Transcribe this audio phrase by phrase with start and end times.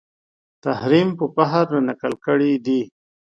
[0.63, 2.79] تحریم په فخر رانقل کړی دی